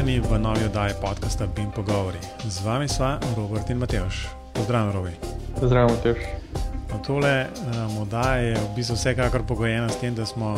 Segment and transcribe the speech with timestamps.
[0.00, 2.18] Pozdravljeni v novi oddaji podcasta Bim Pogovori.
[2.48, 4.28] Z vami sva Robert in Mateoš.
[4.52, 5.10] Pozdravljen, Robi.
[5.60, 6.18] Pozdravljen, Mateoš.
[6.90, 10.56] No, tole um, oddaja je v bistvu vsekakor pogojena s tem, da smo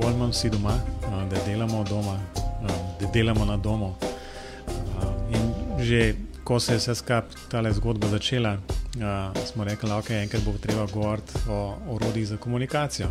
[0.00, 0.78] bolj manj vsi doma,
[1.12, 3.92] um, da delamo doma, um, da delamo na domu.
[3.92, 5.52] Um, in
[5.84, 10.42] že ko se je vse skupaj ta zgodba začela, uh, smo rekli, da okay, enkrat
[10.42, 13.08] bo treba govoriti o orodjih za komunikacijo.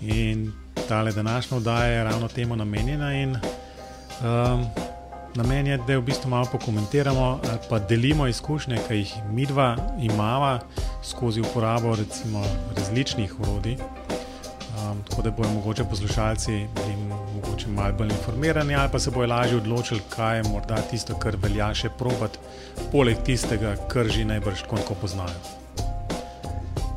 [0.00, 0.52] In
[0.88, 3.12] tale današnja oddaja je ravno temu namenjena.
[3.12, 3.36] In,
[4.24, 4.87] um,
[5.34, 9.76] namen je, da v bistvu malo pokomentiramo ali pa delimo izkušnje, ki jih mi dva
[10.00, 10.58] imamo
[11.02, 12.44] skozi uporabo recimo,
[12.76, 13.76] različnih urodij.
[14.78, 16.96] Um, tako da bodo mogoče poslušalci bili
[17.34, 21.36] mogoče malo bolj informirani, ali pa se bojo lažje odločili, kaj je morda tisto, kar
[21.36, 22.38] velja še probat,
[22.92, 25.58] poleg tistega, kar že najbrž tako poznajo.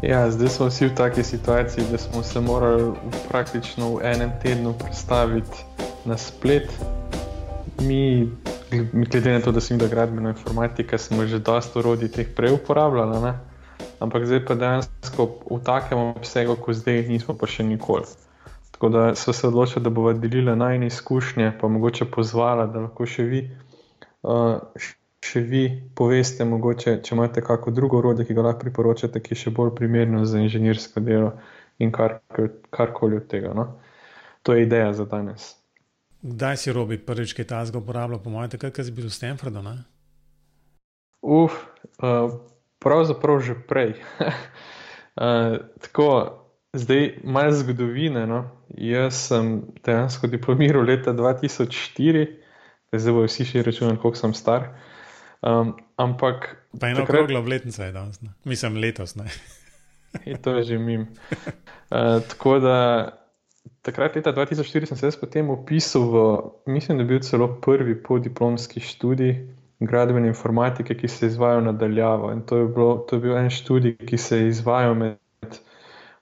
[0.01, 2.93] Ja, zdaj smo vsi v taki situaciji, da smo se morali
[3.29, 5.65] praktično v enem tednu predstaviti
[6.05, 6.69] na splet.
[7.81, 8.29] Mi,
[9.11, 13.21] glede na to, da sem videl gradbeno informatiko, smo že dosta urodij teh prej uporabljali,
[13.21, 13.33] ne?
[13.99, 18.05] ampak zdaj pa dejansko v takem obsegu, kot zdaj, nismo pa še nikoli.
[18.71, 23.05] Tako da smo se odločili, da bomo delili najne izkušnje, pa mogoče pozvali, da lahko
[23.05, 23.45] še vi.
[24.23, 24.57] Uh,
[25.21, 29.37] Še vi poveste, mogoče, če imate kako drugo orodje, ki ga lahko priporočate, ki je
[29.43, 31.35] še bolj primerno za inženirsko delo
[31.77, 33.53] in karkoli kar od tega.
[33.53, 33.67] No?
[34.41, 35.60] To je ideja za danes.
[36.21, 39.09] Kdaj si robi prvič, ki je ta zgo uporabljal, po mojem, takrat, ko si bil
[39.09, 39.63] v Stanfordu?
[41.21, 41.53] Uf,
[42.01, 42.29] uh,
[42.77, 43.97] pravzaprav že prej.
[45.17, 46.07] uh, tako,
[46.77, 48.27] zdaj malo zgodovine.
[48.29, 48.53] No?
[48.77, 52.27] Jaz sem dejansko diplomiral leta 2004,
[52.93, 54.75] zdaj bojo vsi še računali, koliko sem star.
[55.41, 56.53] Um, ampak.
[56.77, 57.25] Pa eno takrat...
[57.25, 58.29] okroglo obletnico je danes, ne?
[58.45, 59.17] mislim letos.
[60.25, 61.09] In to je že mim.
[61.89, 62.77] Uh, tako da
[63.81, 66.23] takrat, leta 2004, sem se potem upisal v,
[66.65, 69.47] mislim, da je bil celo prvi podiplomski študij
[69.79, 72.31] gradbene informatike, ki se je izvajal nadaljavo.
[72.31, 75.17] In to je, bilo, to je bil en študij, ki se je izvajal med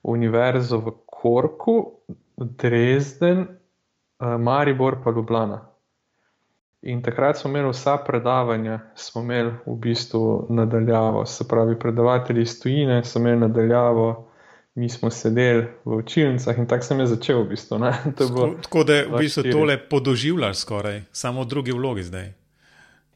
[0.02, 1.90] Univerzo v Korku,
[2.36, 5.66] Dresden, uh, Maribor pa Ljubljana.
[6.82, 12.62] In takrat smo imeli vsa predavanja, smo imeli v bistvu nadaljavo, se pravi, predavatelji iz
[12.62, 14.29] tujine so imeli nadaljavo,
[14.80, 17.78] mi smo sedeli v učilnicah in tako sem jaz začel v bistvu.
[18.18, 22.30] Bilo, tako da v bistvu tole podoživljaš skoraj, samo v drugi vlogi zdaj.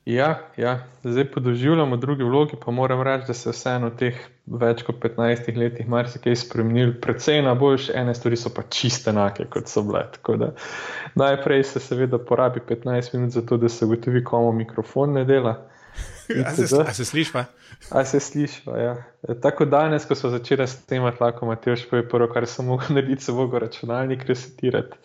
[0.04, 4.82] Ja, ja, zdaj podoživljamo druge vloge, pa moram reči, da se vseeno v teh več
[4.84, 6.92] kot 15 letih marsikaj spremenil.
[7.00, 10.04] Predvsej na boljše, ene stvari so pa čiste enake, kot so bile.
[10.42, 10.50] Da,
[11.16, 15.56] najprej se seveda porabi 15 minut za to, da se ugotovi, komu mikrofon ne dela.
[16.46, 17.44] A se, a se sliši pa?
[17.90, 18.94] A se sliši pa, ja.
[19.42, 23.24] Tako danes, ko so začeli s tem, lahko Matejš poje prvo, kar sem mogel narediti,
[23.24, 24.96] se mogo računalnik resetirati,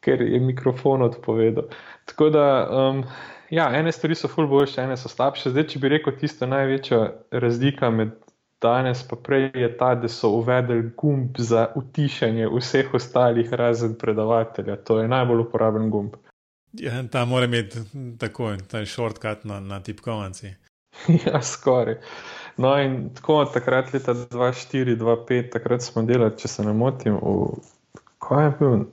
[0.00, 1.68] ker je mikrofon odpovedal.
[2.06, 2.46] Tako da.
[2.70, 3.04] Um,
[3.50, 5.50] ja, ene stvari so ful boljše, ene so slabše.
[5.50, 8.14] Zdaj, če bi rekel, tista največja razlika med
[8.62, 14.76] danes in prej je ta, da so uvedli gumb za utišanje vseh ostalih, razen predavatelja.
[14.76, 16.14] To je najbolj uporaben gumb.
[16.72, 17.78] Ja, ta mora imeti
[18.18, 20.54] tako, ta je shortcut na, na tipkovnici.
[21.26, 21.96] ja, skoraj.
[22.56, 28.44] No, in tako takrat, leta 2004-2005, takrat smo delali, če se ne motim, v kaj
[28.44, 28.84] je bil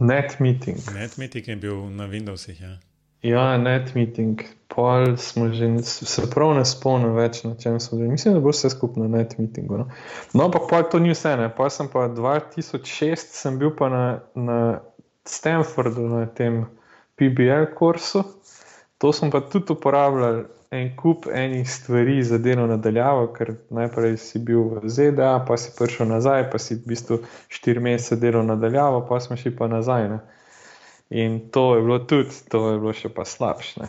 [0.00, 0.80] net meeting.
[0.94, 2.60] Net meeting je bil na Windowsih.
[2.60, 2.76] Ja.
[3.22, 8.10] Ja, net meeting, pol smo že, se prav ne spomnim več na čem smo že.
[8.10, 9.80] Mislim, da bo vse skupno na net meetingu.
[9.80, 9.86] No,
[10.34, 11.48] no ampak pol to ni vse, ne.
[11.56, 14.58] Pol sem pa 2006 sem bil pa na, na
[15.26, 16.66] Stanfordu na tem
[17.16, 18.24] PBL kursu.
[18.98, 24.38] To sem pa tudi uporabljal en kup enih stvari za delo nadaljavo, ker najprej si
[24.38, 27.20] bil v ZDA, pa si prišel nazaj, pa si v bistvu
[27.52, 30.08] štiri mesece delal nadaljavo, pa smo šli pa nazaj.
[30.08, 30.18] Ne.
[31.10, 33.86] In to je bilo tudi, to je bilo še pa slabše.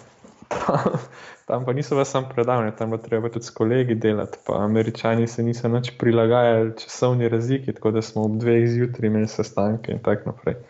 [1.47, 4.37] tam pa niso vas samo predavanja, tam pa treba tudi s kolegi delati.
[4.45, 9.27] Pa američani se niso več prilagajali časovni razliki, tako da smo ob dveh zjutraj imeli
[9.27, 10.61] sestanke in tako naprej.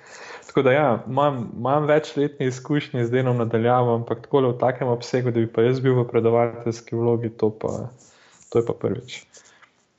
[0.57, 5.31] Tako da ja, imam, imam večletne izkušnje z delom nadaljavo, ampak tako v takem obsegu,
[5.31, 7.91] da bi pa jaz bil v predavateljski vlogi, to, pa,
[8.49, 9.19] to je pa prvič.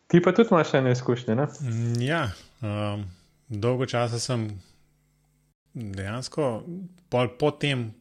[0.06, 1.37] Ti pa tudi imaš ene izkušnje?
[1.38, 1.46] Ne?
[1.60, 2.25] Mm, ja,
[2.60, 3.05] um,
[3.49, 4.49] dolgo časa sem
[5.75, 6.49] dejansko
[7.38, 7.93] po tem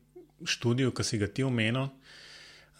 [0.41, 1.91] študiju, ki si ga ti omenil,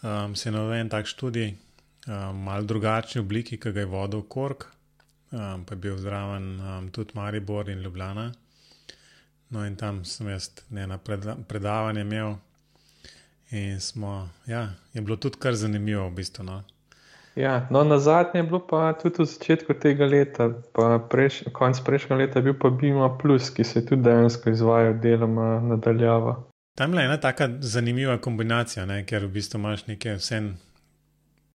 [0.02, 4.66] um, se je navedel tak študij, um, malo drugačni obliki, ki ga je vodil Kork,
[5.30, 8.32] um, pa je bil zraven um, tudi Maribor in Ljubljana.
[9.50, 10.98] No, in tam sem jaz ena
[11.48, 12.34] predavanja imel,
[13.50, 16.44] in smo, ja, je bilo tudi kar zanimivo, v bistvu.
[16.44, 16.62] No.
[17.38, 21.80] Ja, no, na zadnje je bilo pa tudi v začetku tega leta, pa preš, konc
[21.86, 26.34] prejšnjega leta je bil pa Bima Plus, ki se je tudi dejansko izvajal deloma nadaljava.
[26.78, 29.04] Tam je ena tako zanimiva kombinacija, ne?
[29.06, 30.42] ker v bistvu imaš neke vse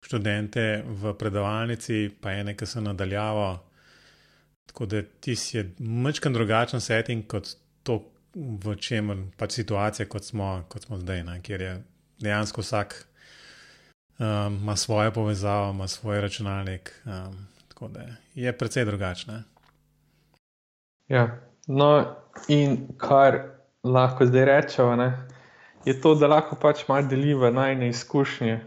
[0.06, 3.50] študente v predavalnici, pa ene, ki so nadaljavo.
[4.70, 8.02] Tako da ti si mačkan drugačen setting kot to,
[8.36, 11.40] v čem pač situacija, kot smo, kot smo zdaj, ne?
[11.44, 11.74] kjer je
[12.22, 12.96] dejansko vsak
[14.20, 17.02] um, ima svojo povezavo, ima svoj računalnik.
[17.06, 18.02] Um, tako da
[18.36, 19.44] je precej drugačne.
[21.08, 22.16] Ja, no,
[22.48, 23.40] in kar
[23.84, 25.12] lahko zdaj rečemo,
[25.86, 28.60] je to, da lahko pač malo deliva najne izkušnje.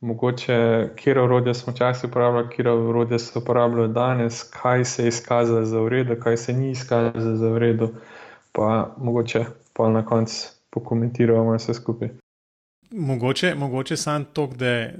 [0.00, 5.64] Mogoče, kje orodje smo včasih uporabljali, kje orodje se uporabljajo danes, kaj se je izkazalo
[5.64, 7.88] za uredu, kaj se ni izkazalo za uredu,
[8.52, 12.08] pa mogoče pa na koncu pokomentiramo vse skupaj.
[12.90, 14.90] Mogoče, mogoče samo to, da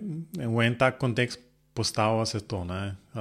[0.47, 1.41] v en tak kontekst
[1.75, 2.59] postavimo se to.
[2.59, 3.21] Uh,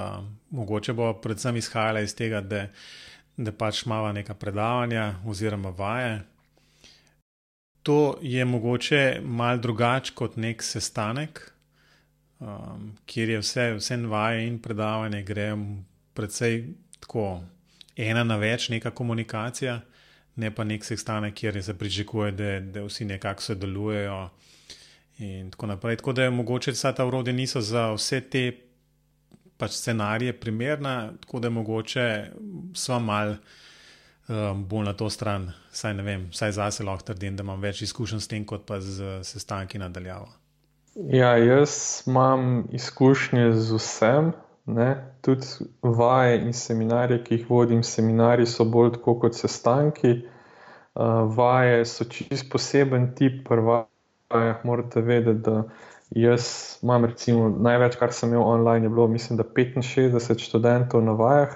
[0.49, 2.67] mogoče bo predvsem izhajala iz tega, da,
[3.37, 6.21] da pač imamo neka predavanja oziroma vaje,
[7.83, 11.51] to je mogoče malo drugače kot nek sestanek,
[12.39, 15.55] um, kjer je vse, vse vaje in predavanje, gre
[16.13, 16.63] predvsej
[16.99, 17.41] tako
[17.95, 19.79] ena na več, neka komunikacija,
[20.39, 24.29] ne pa nek sestanek, kjer se pričakuje, da, da vsi nekako sodelujejo.
[25.19, 25.97] In tako naprej.
[25.99, 28.43] Tako da je mogoče, da ta urodja niso za vse te
[29.59, 32.05] pač scenarije primerna, tako da je mogoče
[32.73, 37.43] sva mal um, bolj na to stran, saj ne vem, saj zase lahko trdim, da
[37.43, 40.31] imam več izkušenj s tem, kot pa z sestanki nadaljavo.
[41.11, 44.31] Ja, jaz imam izkušnje z vsem,
[44.75, 44.89] ne?
[45.21, 47.83] tudi vaje in seminarje, ki jih vodim.
[47.83, 50.13] Seminari so bolj kot sestanki,
[50.95, 53.85] uh, vaje so čist poseben tip, prva.
[54.63, 55.63] Morate vedeti, da
[56.13, 56.43] jaz
[56.85, 61.55] imam, recimo, največ, kar sem imel online, je bilo, mislim, da 65 študentov na vajah,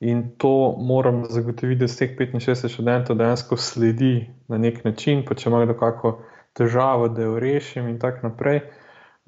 [0.00, 5.34] In to moram zagotoviti, da z teh 65 študentov dejansko sledi na nek način, pa
[5.34, 6.12] če ima kdo kakšno
[6.54, 8.60] težavo, da jo rešim, in tako naprej.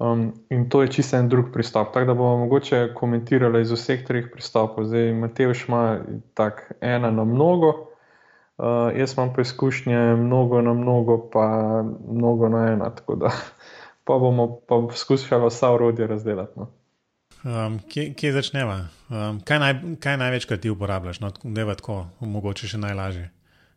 [0.01, 1.93] Um, in to je čisto en drug pristop.
[1.93, 4.85] Tako da bomo mogoče komentirali iz vseh treh pristopov.
[4.89, 5.99] Zdaj, Mateoš ima
[6.33, 7.69] tako ena na mnogo,
[8.57, 8.65] uh,
[8.97, 11.45] jaz imam pa izkušnje mnogo na mnogo, pa
[12.09, 12.89] mnogo na ena.
[12.95, 13.29] Tako da
[14.05, 16.51] pa bomo pa poskušali vsa urodja razdeliti.
[16.55, 16.67] No.
[17.43, 18.79] Um, kje, kje začneva?
[19.09, 21.19] Um, kaj, naj, kaj največkrat ti uporabljaš?
[21.19, 23.29] No, da je tako, mogoče še najlažje.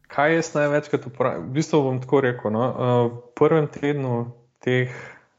[0.08, 1.50] Kaj jaz največkrat uporabljam?
[1.50, 2.52] V bistvu bom tako rekel.
[2.52, 4.32] No, uh, v prvem tednu
[4.64, 4.92] teh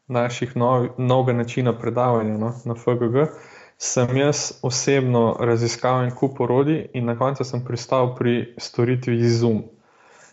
[0.07, 0.53] naših
[0.97, 3.29] novega načina predavanja no, na FGG
[3.77, 9.63] sem jaz osebno raziskal en kup orodij in na koncu sem pristal pri storitvi Zoom.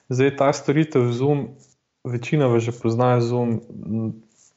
[0.08, 1.48] Zdaj ta storitev Zoom,
[2.04, 3.60] večina vas že pozna Zoom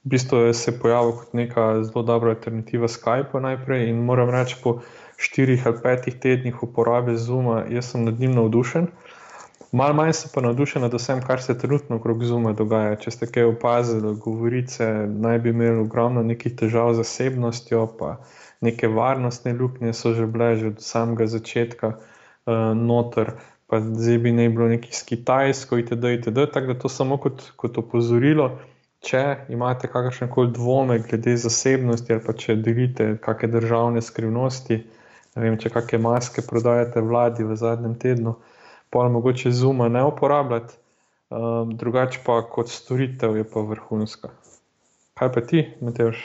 [0.06, 4.56] v bistvu se je pojavil kot neka zelo dobra alternativa Skypeu najprej in moram reči,
[4.64, 4.82] po
[5.18, 8.88] štirih ali petih tednih uporabe Zuma, jaz sem nad njim navdušen.
[9.76, 12.94] Mal manj sem pa navdušen nad vsem, kar se trenutno okrog Zuma dogaja.
[12.96, 14.86] Če ste kaj opazili, govorice
[15.26, 18.14] naj bi imeli ogromno nekih težav z zasebnostjo, pa
[18.64, 23.34] neke varnostne luknje so že bile že od samega začetka uh, noter.
[23.68, 26.16] Pa zdaj bi naj bilo nekaj s Kitajsko, itd.
[26.22, 26.48] itd.
[26.54, 28.50] Tako da to samo kot, kot opozorilo,
[29.04, 34.84] če imate kakršne koli dvome glede zasebnosti ali pa če delite kakšne državne skrivnosti,
[35.36, 38.40] ne vem, če kakšne maske prodajate vladi v zadnjem tednu,
[38.90, 40.74] pa mogoče zuma ne uporabljati,
[41.30, 44.30] um, drugače pa kot storitev je pa vrhunska.
[45.14, 46.18] Kaj pa ti, Mateoš?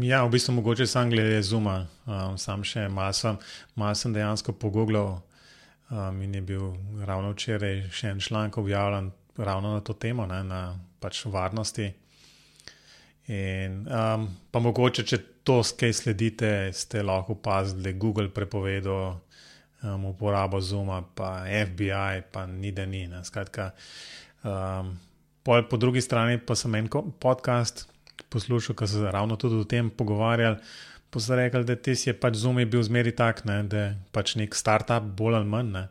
[0.00, 3.38] Ja, v bistvu mogoče sam glede zuma, um, sam še malo sem,
[3.74, 5.16] mal sem dejansko pogooglal
[5.90, 6.72] um, in je bil
[7.06, 10.60] ravno včeraj še en članek objavljen ravno na to temo, ne, na
[11.00, 11.90] pač varnosti.
[13.26, 19.18] In, um, pa mogoče, če to skaj sledite, ste lahko opazili, da je Google prepovedal
[19.84, 23.08] um, uporabo Zuma, pa FBI, pa ni da ni.
[23.22, 23.70] Skratka,
[24.42, 24.96] um,
[25.42, 26.88] po, po drugi strani pa sem en
[27.20, 27.86] podcast
[28.32, 30.56] poslušal, ki so se ravno tudi o tem pogovarjali.
[31.10, 33.78] Pa so rekli, da ti si je pač Zoom je bil zmeri tak, ne, da
[33.78, 35.70] je pač nek startup, bolj ali manj.
[35.76, 35.84] Ne.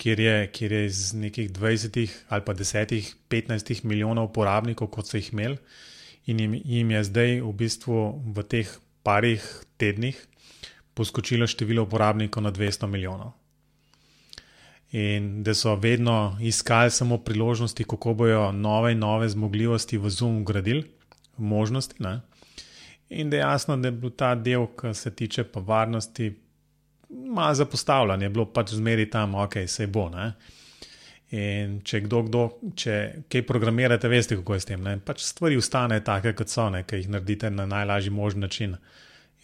[0.00, 5.20] Kjer je, kjer je iz nekih 20 ali pa 10, 15 milijonov uporabnikov, kot so
[5.20, 5.60] jih imeli,
[6.26, 8.00] in jim, jim je zdaj v bistvu
[8.34, 8.70] v teh
[9.06, 9.44] parih
[9.78, 10.18] tednih
[10.94, 13.32] poskočilo število uporabnikov na 200 milijonov.
[14.94, 20.42] In da so vedno iskali samo priložnosti, kako bojo nove in nove zmogljivosti v Zoom
[20.42, 20.84] ugradili,
[21.36, 22.02] možnosti.
[22.02, 22.20] Ne?
[23.08, 26.34] In da je jasno, da je bil ta del, ki se tiče pa varnosti,
[27.08, 30.08] malo zapostavljen, je bilo pač zmeri tam, ok, se bo.
[30.08, 30.32] Ne?
[31.34, 32.42] In če kdo, kdo
[32.78, 32.96] če
[33.28, 34.82] kaj programirate, veste, kako je s tem.
[34.82, 34.98] Ne?
[35.02, 38.76] Pač stvari ustanejo take, kot so, ki jih naredite na najlažji možen način.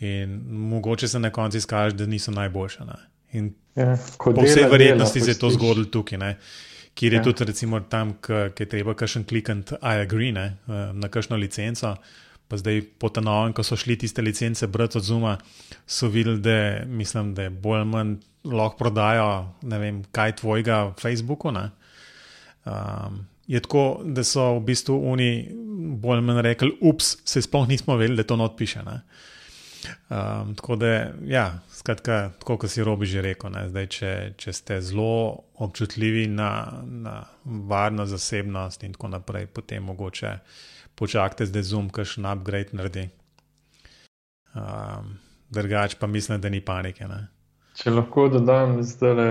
[0.01, 2.85] In mogoče se na koncu izkaže, da niso najboljše.
[3.33, 6.19] In ja, po vsej verjetnosti se je to zgodilo tukaj.
[6.19, 6.37] Ne?
[6.95, 7.23] kjer je ja.
[7.23, 11.95] tudi recimo tam, ki je treba kakšen klikant I agree ne, uh, na kakšno licenco.
[12.51, 15.37] Pa zdaj, po tem novem, ko so šli tiste licence brati od Zuma,
[15.87, 19.29] so videli, da, mislim, da bolj ali manj lahko prodajo,
[19.71, 21.53] ne vem, kaj tvojega Facebooku.
[21.55, 25.31] Um, je tako, da so v bistvu oni
[26.03, 28.83] bolj ali manj rekli, ups, se sploh nismo vedeli, da to not piše.
[30.09, 34.81] Um, tako da, ja, skratka, tako kot si robi že rekel, Zdaj, če, če ste
[34.85, 40.37] zelo občutljivi na, na varnost, zasebnost in tako naprej, potem mogoče
[40.95, 43.09] počakajte, da Zoom kakšen upgrade naredi.
[44.55, 45.17] Um,
[45.51, 47.07] drugač pa mislim, da ni panike.
[47.09, 47.29] Ne?
[47.81, 49.29] Če lahko dodam, zdaj le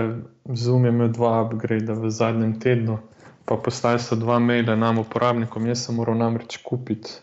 [0.56, 2.98] Zoom je imel dva upgrade v zadnjem tednu,
[3.46, 5.68] pa postali so dva maila nam uporabnikom.
[5.70, 7.20] Jaz sem moral namreč kupiti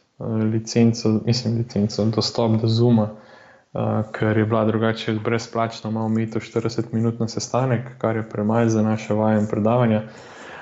[0.53, 3.81] licenco, mislim, licenco, dostop do Zooma, uh,
[4.11, 8.69] ker je bila drugače brezplačna, imamo mi to 40 minut na sestanek, kar je premaj
[8.69, 10.03] za naše vaje in predavanja.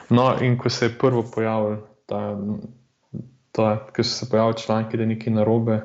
[0.09, 2.37] No, in ko se je prvo pojavil ta
[3.93, 5.81] ker so se pojavili članki, da je nekaj narobe.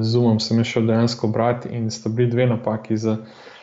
[0.00, 2.96] Z Zoomom sem šel dejansko brati in sta bili dve napaki.
[2.96, 3.16] Za,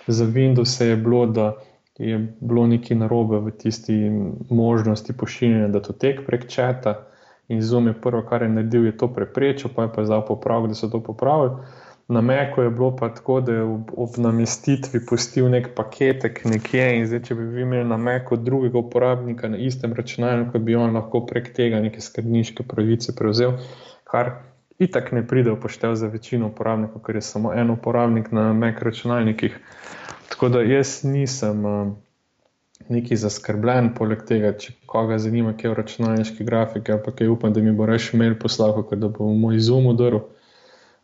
[0.07, 1.53] za Windows je bilo, da
[1.97, 4.11] je bilo nekaj narobe v tisti
[4.49, 7.05] možnosti pošiljanja datotek prek četa.
[7.49, 10.69] In Zoom je prvo, kar je naredil, je to preprečil, pa je pa zdaj popravil,
[10.69, 11.57] da so to popravili.
[12.09, 16.87] Na Meku je bilo pa tako, da je ob, ob namestitvi pustil nek paketek nekje
[16.97, 20.93] in zdaj, če bi vi imeli na Meku drugega uporabnika na istem računalniku, bi on
[20.97, 23.57] lahko prek tega neke skrbniške pravice prevzel,
[24.09, 24.31] kar
[24.79, 28.81] itak ne pride v poštev za večino uporabnikov, ker je samo en uporabnik na Mek
[28.81, 29.57] računalnikih.
[30.29, 31.93] Tako da jaz nisem uh,
[32.87, 37.53] neki zaskrbljen, poleg tega, če koga zanima, kaj je računalniški grafiki, ali pa kaj upam,
[37.53, 40.23] da mi bo reš mail poslal, ker da bo moj zoom udaril.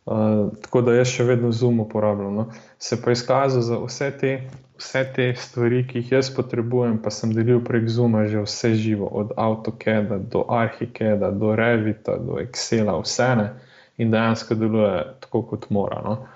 [0.05, 2.35] Uh, tako da jaz še vedno Zoom uporabljam.
[2.37, 2.43] No.
[2.77, 4.33] Se pa izkazal za vse te,
[4.77, 9.09] vse te stvari, ki jih jaz potrebujem, pa sem delil prek Zooma že vse živo,
[9.09, 13.49] od AutoCAD do ArchiCAD, do Revita, do Excela, vse ne
[13.97, 14.93] in dejansko deluje
[15.25, 16.03] tako, kot mora.
[16.05, 16.13] No.
[16.21, 16.34] Uh,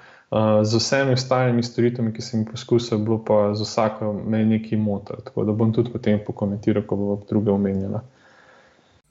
[0.63, 5.23] z vsemi ostalimi storitvami, ki sem jih poskusil, bilo pa z vsako me nekaj motil.
[5.25, 8.03] Tako da bom tudi potem pokomentiral, ko bo druge omenjala.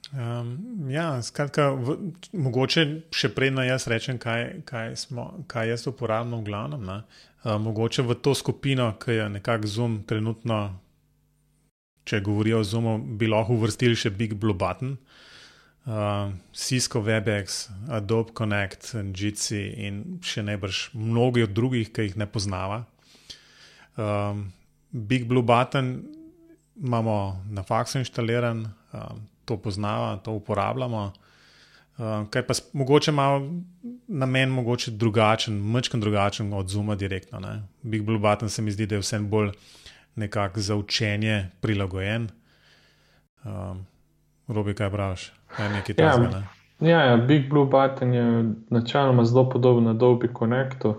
[0.09, 0.55] Um,
[0.89, 1.97] ja, skratka, v,
[2.33, 6.87] mogoče še predno jaz rečem, kaj, kaj, smo, kaj jaz uporabljam v glavnem.
[6.89, 10.79] Uh, mogoče v to skupino, ki je nekako Zoom, trenutno,
[12.09, 14.95] če govorijo o Zoomu, bi lahko uvrstili še Big Blue Button,
[15.89, 22.29] uh, Cisco WebEx, Adobe Connect, Jitsi in še najbrž mnogi od drugih, ki jih ne
[22.29, 22.83] poznava.
[23.97, 24.51] Um,
[24.91, 25.97] Big Blue Button
[26.79, 28.67] imamo na faksu inštaliran.
[28.93, 31.11] Um, to poznava, to uporabljamo.
[31.97, 33.41] Uh, kaj pa mogoče malo
[34.07, 37.39] na meni, mogoče drugačen, mečken drugačen od Zuma direktno.
[37.39, 37.63] Ne?
[37.81, 39.51] Big Blue Button se mi zdi, da je vsem bolj
[40.15, 42.29] nekako za učenje prilagojen.
[43.43, 43.85] Um,
[44.47, 45.31] Robi, kaj praviš?
[45.55, 46.39] Kaj nekaj ja, tazga,
[46.79, 46.89] ne?
[46.89, 50.95] ja, ja, Big Blue Button je načeloma zelo podoben na Dolby Connectu.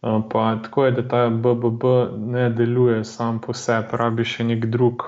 [0.00, 1.84] Pa tako je, da ta BBB
[2.16, 5.02] ne deluje sam po sebi, rabi še nek drug,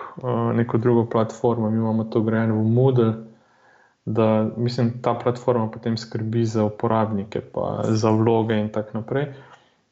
[0.54, 1.70] neko drugo platformo.
[1.70, 3.12] Mi imamo to grejeno v Moodle,
[4.04, 9.28] da mislim, ta platforma potem skrbi za uporabnike, pa za vloge in tako naprej.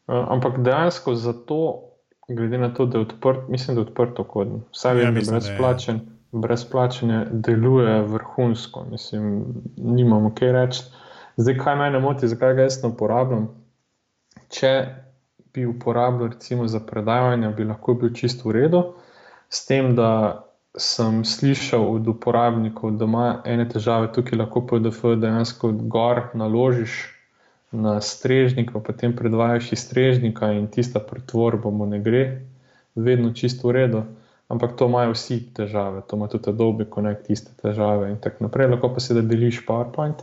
[0.07, 1.61] Ampak dejansko za to,
[2.29, 6.01] glede na to, da je odprt, mislim, da je odprto kod, vsaj ja, vem,
[6.33, 9.45] Brezplačenje deluje vrhunsko, mislim,
[9.77, 10.83] nimamo kaj reči.
[11.37, 13.49] Zdaj, kaj me moti, zakaj ga jaz ne uporabljam?
[14.49, 14.73] če
[15.55, 18.83] bi uporabljal recimo za predavanje, bi lahko bil čisto v redu.
[19.49, 20.43] S tem, da
[20.77, 26.99] sem slišal od uporabnikov, da ima ene težave, tukaj lahko PDF dejansko gor naložiš
[27.73, 32.23] na strežnik, pa potem predvajaš iz strežnika in tista pretvorba mu ne gre,
[32.95, 34.05] vedno čisto v redu.
[34.49, 38.71] Ampak to imajo vsi težave, to ima tudi Adobe Connect, iste težave in tako naprej.
[38.71, 40.23] Lahko pa se da deliš PowerPoint.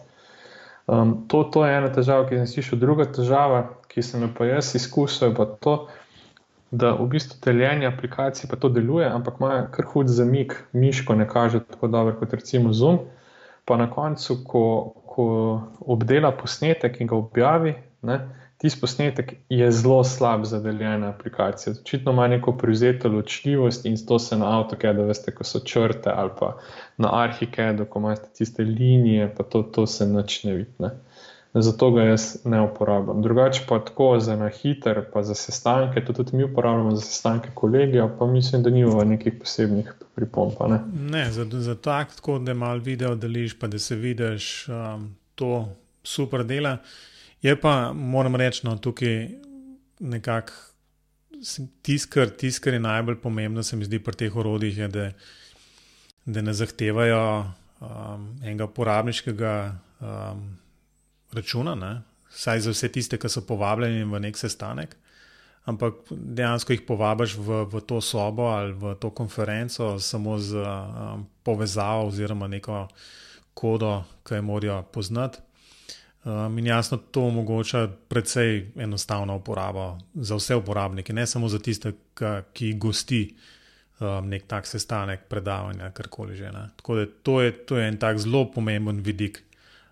[0.88, 2.80] Um, to, to je ena težava, ki sem slišal.
[2.80, 5.76] Druga težava, ki sem jo pa jaz izkusil, je pa to,
[6.72, 11.28] da v bistvu deljenje aplikacij pa to deluje, ampak ima kar hud zamik, miško ne
[11.30, 13.04] kaže tako dobro kot recimo Zoom.
[13.66, 14.64] Pa na koncu, ko,
[15.08, 15.26] ko
[15.80, 18.18] obdela posnetek in ga objavi, ne,
[18.64, 21.74] tisti posnetek je zelo slab za deljene aplikacije.
[21.82, 26.32] Očitno ima neko privzeto ločljivost in to se na AutoCAD-u, veste, ko so črte ali
[26.40, 26.58] pa
[26.98, 30.96] na ArchiCAD-u, ko imate tiste linije, pa to, to se načne videti.
[31.54, 33.22] Zato ga jaz ne uporabljam.
[33.22, 37.50] Drugače pa tako za na hiter, pa za sestanke, to tudi mi uporabljamo za sestanke
[37.54, 40.54] kolegija, pa mislim, da nimamo nekih posebnih pripomp.
[40.70, 45.16] Ne, ne za, za tak, tako da malo video deliš, pa da se vidiš, um,
[45.36, 45.68] to
[46.04, 46.78] super dela.
[47.44, 49.28] Je pa, moram reči, no, tukaj
[50.00, 50.54] nekako
[51.84, 55.10] tiskar, tiskar je najbolj pomembno, se mi zdi pri teh orodjih, je, da
[56.26, 57.46] da ne zahtevajo
[57.80, 60.58] um, enega uporabniškega um,
[61.32, 62.02] računa, ne?
[62.30, 64.96] saj za vse tiste, ki so povabljeni v nek sestanek.
[65.70, 71.28] Ampak dejansko jih povabiš v, v to sobo ali v to konferenco samo z um,
[71.44, 72.88] povezavo oziroma neko
[73.54, 75.40] kodo, ki jo morajo poznati.
[76.26, 81.92] Um, in jasno, to omogoča precej enostavno uporabo za vse uporabnike, ne samo za tiste,
[82.54, 83.36] ki, gosti
[84.00, 86.52] um, nek tak sestanek, predavanja, karkoli že.
[86.52, 86.70] Ne.
[86.76, 89.44] Tako da to je, to je en tak zelo pomemben vidik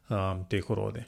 [0.10, 1.04] um, teh orodij.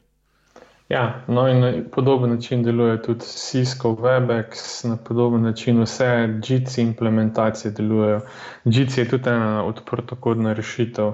[0.89, 6.77] Ja, no in na podoben način deluje tudi Cisco, Webex, na podoben način vse GC
[6.77, 8.19] implementacije delujejo.
[8.65, 11.13] GC je tudi ena odprtokodna rešitev,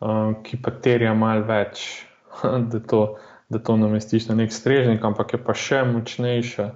[0.00, 2.02] um, ki pa terja malo več,
[2.70, 3.16] da to
[3.48, 6.70] da to namestiš na nek strežnik, ampak je pa še močnejša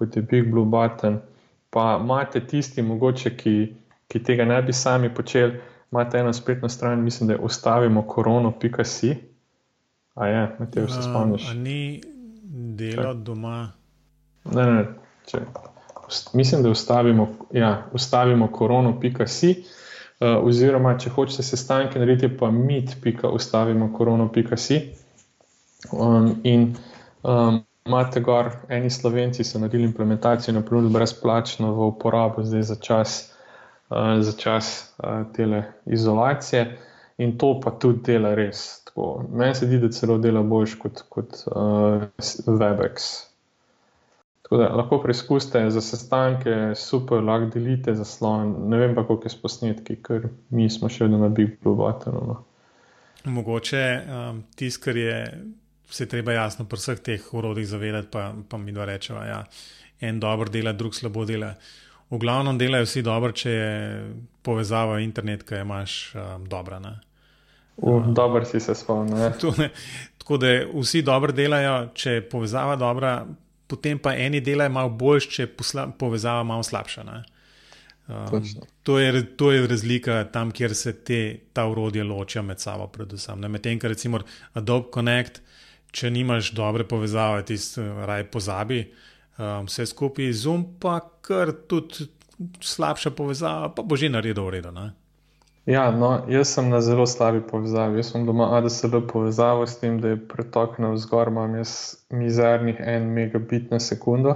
[0.00, 1.20] kot je Big Blue Button.
[1.70, 3.52] Pa imate tisti, mogoče, ki,
[4.08, 5.60] ki tega ne bi sami počeli,
[5.92, 9.16] imate eno spletno stran, mislim, da je ustavimo korono.si.
[10.14, 11.50] A je, Matej, se spomniš?
[11.50, 12.00] A ni
[12.78, 13.20] delo če?
[13.24, 13.58] doma.
[14.44, 14.86] Ne, ne,
[15.28, 15.44] če.
[16.34, 19.54] Mislim, da ustavimo, ja, ustavimo korono.si.
[20.20, 24.80] Uh, oziroma, če hočete sestanke narediti, pa mit.ustavimo korono.si.
[25.92, 26.76] Um, in
[27.22, 32.76] um, imate gor, eni slovenci so naredili implementacijo na primer brezplačno v uporabo, zdaj za
[32.76, 33.32] čas,
[33.88, 36.78] uh, za čas uh, tele izolacije,
[37.18, 38.84] in to pa tudi dela res.
[38.84, 39.24] Tako.
[39.32, 42.02] Meni se zdi, da celo dela boljš kot, kot uh,
[42.46, 43.10] Webex.
[44.42, 48.54] Tako da lahko preizkusite za sestanke, super, lahko delite zaslon.
[48.68, 52.24] Ne vem pa, koliko je posnetki, ker mi smo še vedno na Big Blue Buttonu.
[52.26, 52.40] No.
[53.24, 55.20] Mogoče um, tisto, kar je
[55.90, 59.44] se treba jasno pri vseh teh urodjih zavedati, pa, pa mi dva rečeva, ja,
[60.00, 61.54] en dobro dela, drug slabo dela.
[62.10, 63.74] V glavnem delajo vsi dobro, če je
[64.42, 66.80] povezava internet, ki jo imaš um, dobra.
[67.76, 69.30] Um, dobro si se spomnil.
[70.20, 73.20] Tako da vsi dobro delajo, če je povezava dobra,
[73.70, 77.06] potem pa eni delajo malo boljš, če je povezava malo slabša.
[78.10, 78.42] Um,
[78.82, 81.20] to, je, to je razlika tam, kjer se te,
[81.52, 83.46] ta urodja ločijo med sabo, predvsem.
[83.46, 84.18] Medtem, ker recimo
[84.58, 85.42] Adobe Connect
[85.92, 87.58] če nimaš dobre povezave, ti
[88.06, 92.08] raj pozabi um, vse skupaj, zum pa kar tudi
[92.64, 94.72] slabša povezava, pa bo že naredil v redu.
[94.72, 94.90] Ne?
[95.68, 98.00] Ja, no, jaz sem na zelo slabi povezavi.
[98.00, 102.80] Jaz sem doma ADSL povezavo s tem, da je pretok na vzgor, imam jaz mizernih
[102.80, 104.34] 1 megabit na sekundo.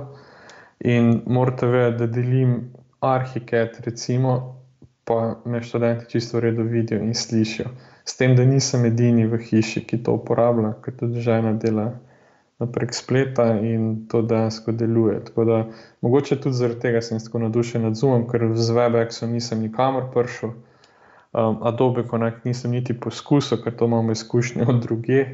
[0.85, 2.53] In morate vedeti, da delim
[3.01, 4.61] arhiket, recimo,
[5.05, 7.73] pa me študenti čisto v redu vidijo in slišijo.
[8.05, 11.93] S tem, da nisem edini v hiši, ki to uporablja, ker tudi žena dela
[12.59, 15.25] prek spleta in to dejansko deluje.
[15.25, 15.65] Tako da
[16.01, 20.53] mogoče tudi zaradi tega sem tako nadušen nad Zoomom, ker z Webexom nisem nikamor prišel,
[21.33, 25.27] um, Adobe Connect nisem niti poskusil, ker to imamo izkušnje od druge.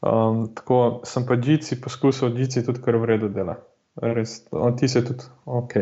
[0.00, 3.58] Um, tako sem pa Džici poskusil, Džici tudi kar v redu dela.
[4.00, 5.74] Res, on ti se tudi ok.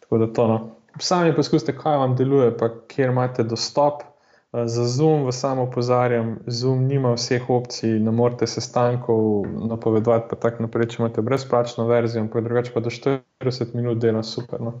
[0.00, 0.58] Tako da to no.
[1.00, 4.04] Sami poskusite, kaj vam deluje, pa kjer imate dostop.
[4.54, 10.62] Za Zoom vas samo opozarjam, Zoom nima vseh opcij, ne morete sestankov napovedovati, pa tako
[10.62, 14.62] naprej, če imate brezplačno verzijo, ampak drugače pa do 40 minut dela super.
[14.62, 14.78] No.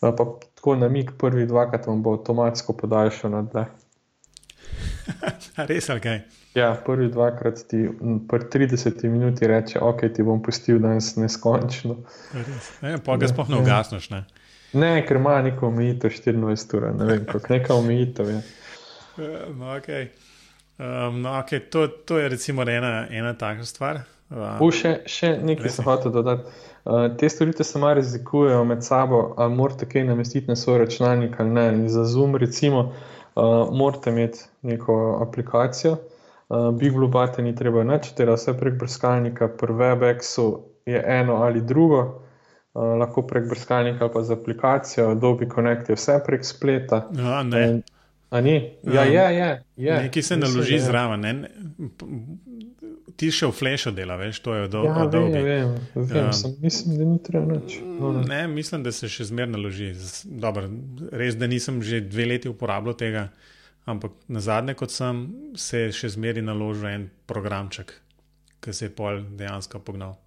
[0.00, 0.12] Pa
[0.54, 3.66] tako na mig prvi dvakrat vam bo avtomatsko podaljšal na dve.
[5.70, 6.22] Res ali kaj?
[6.54, 7.88] Ja, prvi dvakrat ti
[8.28, 11.96] po 30 minuti reče, ok, ti bom pustil danes neskončno.
[12.82, 14.26] Ne, pa ga sploh ne ugasnoš, ne?
[14.72, 18.42] Ne, ker ima neko omejitev 24 ur, ne vem, kako neka omejitev je.
[19.16, 20.10] No, okay.
[20.78, 21.60] Um, no, okay.
[21.70, 24.00] to, to je recimo ena, ena taka stvar.
[24.34, 26.50] Uh, še, še nekaj sem hotel dodati.
[26.84, 31.38] Uh, te storitve se malo razlikujejo med sabo, ali morate kaj namestiti na svoj računalnik
[31.40, 31.68] ali ne.
[31.76, 35.96] In za Zoom, recimo, uh, morate imeti neko aplikacijo.
[36.48, 40.48] Uh, Big Blue Button ni treba nič, teda vse prek brskalnika, pri Webexu
[40.86, 42.02] je eno ali drugo,
[42.74, 47.06] uh, lahko prek brskalnika pa z aplikacijo, Adobe Connect je vse prek spleta.
[47.16, 47.64] Ja, ne.
[47.68, 47.82] In?
[48.34, 50.02] Ja, um, je, je, je.
[50.02, 51.20] Nekaj se naloži zraven.
[51.20, 51.50] Ne?
[53.16, 55.42] Ti še v flashu dela, veš, to je od ja, dolga.
[55.44, 57.76] Vem, vem, um, mislim, da ni treba nič.
[57.84, 58.24] No, ne.
[58.26, 59.92] ne, mislim, da se še zmeraj naloži.
[60.26, 60.66] Dobar,
[61.14, 63.28] res, da nisem že dve leti uporabljal tega,
[63.86, 67.94] ampak na zadnje, kot sem, se je še zmeraj naložil en programček,
[68.64, 70.18] ki se je pol dejansko pognal.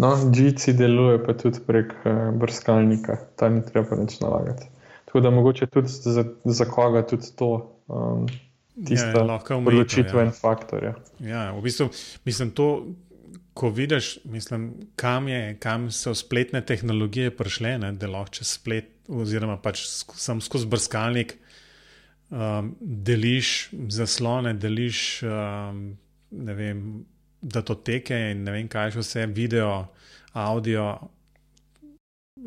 [0.00, 4.72] No, GC deluje pa tudi prek uh, brskalnika, tam ni treba nič nalagati.
[5.12, 7.50] Tako da mogoče tudi za, za koga tudi to.
[7.88, 8.26] Um,
[8.86, 10.24] Tiste ja, odločitve ja.
[10.24, 10.94] in faktorje.
[11.20, 11.90] Ja, v bistvu
[12.24, 12.86] mislim to,
[13.52, 18.88] ko vidiš, mislim, kam, je, kam so spletne tehnologije prišle, ne, da lahko čez splet,
[19.12, 19.84] oziroma pač
[20.16, 21.36] sam skozi brskalnik
[22.30, 25.84] um, deliš zaslone, deliš um,
[26.32, 27.04] vem,
[27.42, 29.74] datoteke in ne vem, kaj še vse, video,
[30.32, 30.94] audio.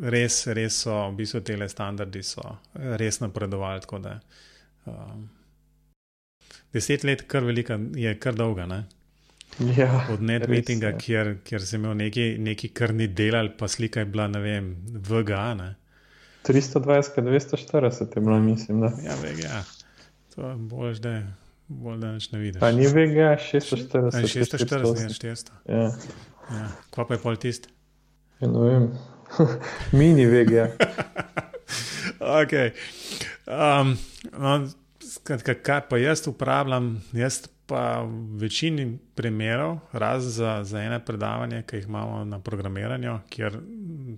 [0.01, 2.43] Res, res so, v bistvu, te standardi so
[2.99, 4.01] res napredovali.
[4.03, 4.19] Da,
[4.91, 5.29] um,
[6.73, 8.67] deset let, kar velika, je kar dolga.
[9.77, 14.09] Ja, Od netmeetinga, kjer, kjer sem imel neki, neki kar ni delal, pa slika je
[14.11, 14.69] bila, ne vem,
[15.07, 15.53] VGA.
[15.55, 15.69] Ne?
[16.47, 18.81] 320, 240 je bilo, mislim.
[18.83, 18.91] Da.
[19.05, 19.63] Ja, VGA.
[20.35, 21.15] To je bolj, da,
[21.67, 22.59] bolj, da ne vidiš.
[22.59, 24.19] Pa ni VGA 640.
[24.19, 25.51] Ne, 640, ne 400.
[25.69, 25.87] Ja.
[26.51, 26.67] Ja.
[26.91, 27.71] Kva pa je pol tisti?
[28.41, 28.89] Ja, ne vem.
[29.97, 30.67] Mini VGA.
[32.41, 32.53] ok.
[33.45, 33.97] Um,
[34.37, 34.67] no,
[35.63, 36.95] kaj pa jaz uporabljam?
[37.13, 43.19] Jaz pa v večini primerov, razen za, za ene predavanje, ki jih imamo na programiranju,
[43.29, 43.57] kjer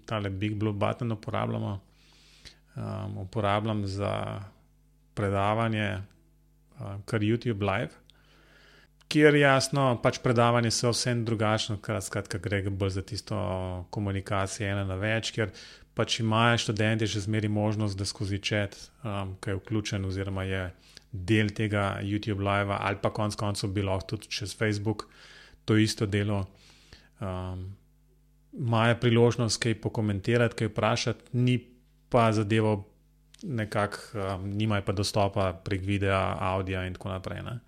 [0.05, 1.79] tale Big Blue Button uporabljamo,
[2.75, 4.41] um, uporabljam za
[5.13, 6.01] predavanje,
[6.79, 8.06] um, kar YouTube Live.
[9.07, 13.37] Kjer jasno, pač predavanje so vse drugačno, skratka, gre bolj za tisto
[13.89, 15.53] komunikacijo ena na več, ker
[15.95, 18.75] pač imajo študenti še zmeri možnost, da skozi čat,
[19.07, 20.65] um, ki je vključen, oziroma je
[21.11, 25.07] del tega YouTube live, ali pa konec koncev bi lahko tudi čez Facebook
[25.65, 26.45] to isto delo.
[27.19, 27.73] Um,
[28.57, 31.59] Maja priložnost kaj pokomentirati, kaj vprašati, ni
[32.09, 32.87] pa zadevo
[33.43, 37.43] nekako, um, nimajo pa dostopa prek videa, audio in tako naprej.
[37.45, 37.59] Ne.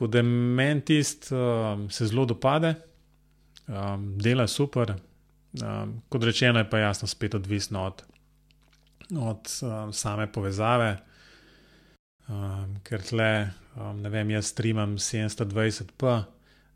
[0.00, 2.74] Tako da meni tist um, se zelo dopade,
[3.68, 4.94] um, dela super.
[5.62, 8.02] Um, kot rečeno, je pa jasno spet odvisno od,
[9.10, 10.96] od um, same povezave.
[12.28, 16.16] Um, ker tle, um, ne vem, jaz streamam 720p,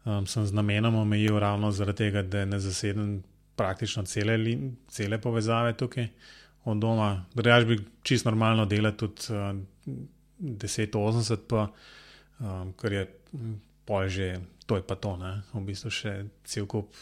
[0.05, 3.23] um, sem z namenom omejil ravno zaradi tega, da ne zasedem
[3.57, 4.37] praktično cele,
[4.89, 6.11] cele povezave tukaj
[6.65, 7.25] od doma.
[7.35, 9.57] Drugač bi čist normalno delal tudi uh,
[10.45, 11.69] 1080p,
[12.41, 13.05] um, ker je
[13.85, 15.43] pol že, to je pa to, ne?
[15.53, 16.13] v bistvu še
[16.45, 16.95] cel kup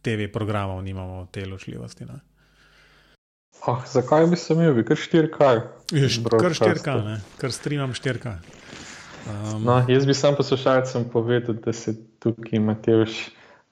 [0.00, 2.08] TV programov nimamo te ločljivosti.
[2.08, 2.18] Ne?
[3.68, 5.50] Oh, zakaj bi se imel, kar štirka?
[6.40, 8.38] Kar štirka, ne, kar streamam štirka.
[9.28, 11.92] Um, no, jaz bi sam poslušalcem povedal, da se
[12.24, 13.18] tukaj Matejš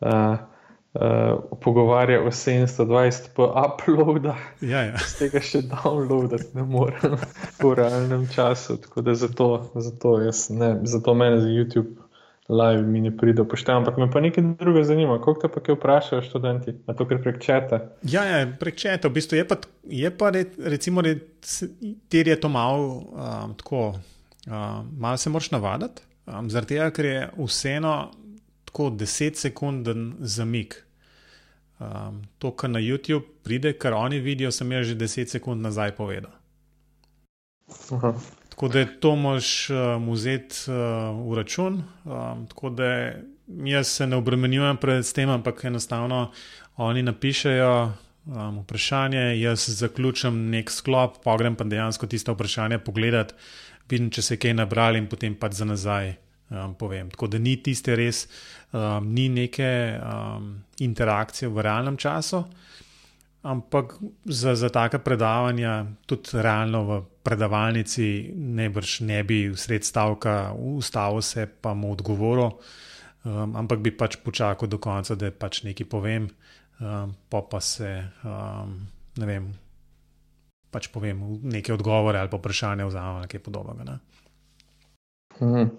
[0.05, 0.37] uh,
[0.95, 4.33] uh, pogovarja o 720 po uploadu.
[4.61, 4.99] Ja, ja.
[4.99, 7.17] Z tega še downloadati ne morem
[7.63, 8.79] v realnem času.
[8.83, 12.09] Tako da zato, zato, jaz, ne, zato mene za YouTube
[12.49, 15.19] live mi ne pride pošteno, ampak me pa nekaj druga zanima.
[15.19, 16.75] Kako te pa kaj vprašajo študenti?
[16.87, 17.81] Na to, ker prek četa?
[18.03, 19.09] Ja, ja prek četa.
[19.09, 21.03] V bistvu je pa, je pa recimo,
[22.09, 23.93] ter je to malo um, tako,
[24.47, 28.11] um, malo se moraš navaditi, um, zaradi tega, ker je vseeno
[28.79, 30.85] tako 10 sekunden zamik.
[31.79, 35.97] Um, to, kar na YouTube pride, kar oni vidijo, sem jaz že 10 sekund nazaj
[35.97, 36.31] povedal.
[37.91, 38.15] Aha.
[38.49, 41.83] Tako da to moš um, vzeti uh, v račun.
[42.05, 43.15] Um, tako da
[43.65, 46.31] jaz se ne obremenjujem pred tem, ampak enostavno
[46.77, 47.93] oni napišejo
[48.27, 53.35] um, vprašanje, jaz zaključim nek sklop, pa grem pa dejansko tiste vprašanja pogledati,
[53.91, 56.15] vidim, če se je kaj nabrali in potem pa za nazaj
[56.51, 57.11] um, povem.
[57.11, 58.27] Tako da ni tiste res,
[58.73, 62.45] um, ni neke um, interakcije v realnem času.
[63.49, 71.23] Ampak za, za take predavanja, tudi realno v predavalnici, najbrž ne bi sred stavka ustavil
[71.23, 76.27] se pa mu odgovoril, um, ampak bi pač počakal do konca, da pač nekaj povem,
[76.81, 77.95] um, pa pa se,
[78.27, 78.75] um,
[79.17, 79.49] ne vem,
[80.75, 83.85] pač povem neke odgovore ali pa vprašanje vzamem ali kaj podobnega.
[83.87, 83.97] Ne?
[85.39, 85.71] Hmm.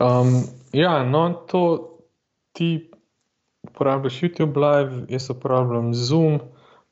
[0.00, 1.62] Um, ja, no, to
[2.52, 2.90] ti
[3.62, 6.40] uporabljaš YouTube Live, jaz uporabljam Zoom.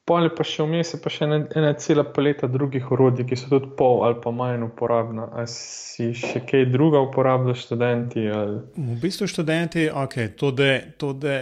[0.05, 3.69] Polje pa še vmes, pa še ena, ena cela paleta drugih orodij, ki so tudi
[3.77, 5.27] pol ali pa manj uporabna.
[5.37, 8.25] Ali si še kaj druga uporabljaš, študenti?
[8.33, 8.63] Ali?
[8.77, 11.39] V bistvu študenti, ok, to da, to da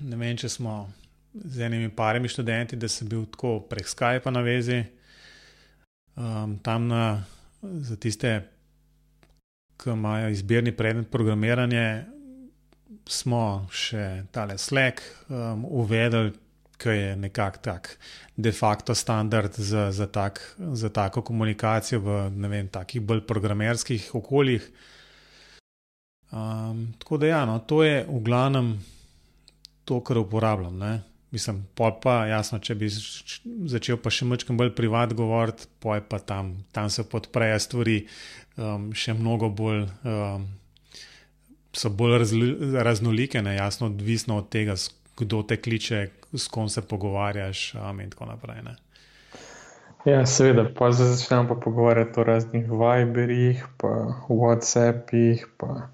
[0.00, 0.78] ne vem, če smo
[1.36, 4.80] z enimi parimi študenti, da sem bil tako prek Skypa na vezi,
[6.16, 7.02] um, tam na,
[7.60, 8.38] za tiste,
[9.76, 12.04] ki imajo izbirni predmet programiranja,
[13.06, 16.32] smo še tale Slack um, uvedli
[16.76, 17.98] ki je nekako tak
[18.36, 24.70] de facto standard za, za, tak, za tako komunikacijo v vem, takih bolj programerskih okoljih.
[26.32, 28.74] Um, tako da, ja, no, to je v glavnem
[29.84, 30.78] to, kar uporabljam.
[30.78, 31.00] Ne?
[31.34, 36.20] Mislim, pa jasno, če bi začel pa še mečkam bolj privat govoriti, pa je pa
[36.22, 37.96] tam, tam se podprejo stvari
[38.56, 39.84] um, še mnogo bolj.
[40.04, 40.46] Um,
[41.76, 42.22] So bolj
[42.80, 44.78] raznolike, ne, jasno, odvisno od tega,
[45.20, 45.98] kdo te kliče,
[46.32, 48.62] s kom se pogovarjaš, um, in tako naprej.
[48.64, 48.72] Ne.
[50.06, 53.88] Ja, seveda, pa zdaj začnemo pa pogovarjati o raznih Viberjih, pa
[54.28, 55.90] WhatsAppih, pa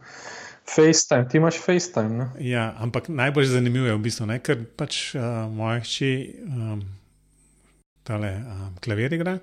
[0.75, 1.29] FaceTime.
[1.29, 2.17] Ti imaš FaceTime?
[2.17, 2.27] Ne?
[2.49, 4.39] Ja, ampak najbolj zanimivo je v bistvu, ne?
[4.45, 6.11] ker pač uh, moja hči
[6.47, 6.83] um,
[8.07, 9.37] tale um, klavir igra,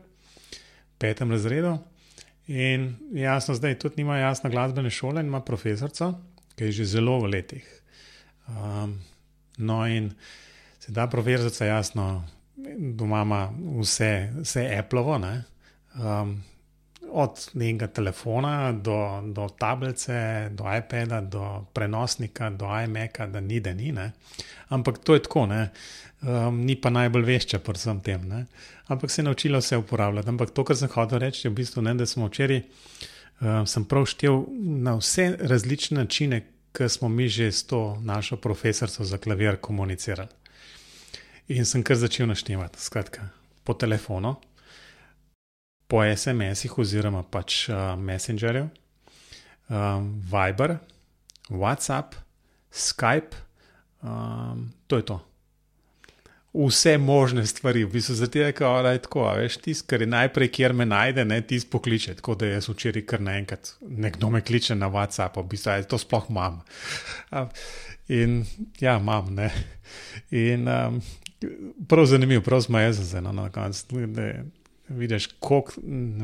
[0.97, 1.77] petem razredu.
[2.49, 6.13] In jasno, zdaj tudi nima jasne glasbene šole ima profesorico,
[6.57, 7.65] ki je že zelo v letih.
[8.49, 8.97] Um,
[9.57, 10.09] no, in
[10.79, 12.25] se da profesorica jasno
[12.77, 13.43] doma ima
[13.81, 16.41] vse, vse Apple-ovo, um,
[17.11, 23.73] od nekega telefona do, do tablice, do iPada, do prenosnika, do iMac-a, da ni da
[23.73, 23.91] ni.
[23.91, 24.11] Ne?
[24.69, 25.47] Ampak to je tako,
[26.21, 28.27] um, ni pa najbolj vešča pri vsem tem.
[28.29, 28.45] Ne?
[28.87, 30.29] Ampak se je naučila vse uporabljati.
[30.29, 32.61] Ampak to, kar sem hotel reči, je v bistvu ne, da smo včeraj,
[33.41, 34.43] um, sem prav štel
[34.83, 36.43] na vse različne načine,
[36.73, 40.29] ki smo mi že s to našo profesorico za klavir komunicirali.
[41.49, 43.29] In sem kar začel naštevati, skratka,
[43.63, 44.35] po telefonu,
[45.89, 48.67] po SMS-ih oziroma pač uh, Messengerju,
[49.69, 50.77] um, Viber,
[51.49, 52.13] WhatsApp,
[52.69, 53.39] Skype,
[54.05, 55.17] um, to je to.
[56.53, 60.85] Vse možne stvari, v bistvu zato je tako, veš, tisti, kar je najprej, kjer me
[60.85, 62.15] najde, ne tisti pokliče.
[62.21, 65.97] Tako da jaz včeraj kar naenkrat nekdo me kliče na WhatsApp, v bistvu je to
[65.97, 66.61] sploh imam.
[68.09, 68.43] In
[68.81, 69.49] ja, imam, ne.
[70.31, 71.01] In um,
[71.87, 72.65] prav zanimivo, prav
[73.17, 73.85] eno na koncu.
[74.89, 75.71] Vidiš, koliko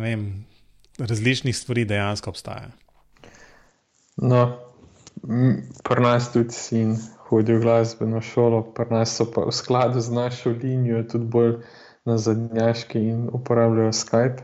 [0.01, 0.45] vem,
[0.97, 2.71] različnih stvari dejansko obstaja.
[4.17, 4.57] No,
[5.83, 6.95] pri nas tudi sin
[7.27, 11.55] hodi v glasbeno šolo, pri nas so pa v skladu z našo linijo tudi bolj
[12.05, 14.43] na zadnjaški in uporabljajo Skype.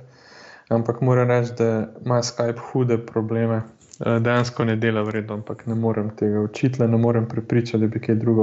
[0.69, 3.61] Ampak moram reči, da ima Skype hude probleme.
[4.05, 7.99] Eh, dejansko ne dela vredno, ampak ne morem tega učiti, ne morem prepričati, da bi
[7.99, 8.41] kaj druga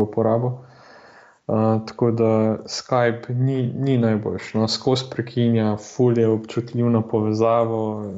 [1.87, 8.13] tako da Skype ni, ni najboljši, no, skozi prekinja, fulje občutljivno povezavo,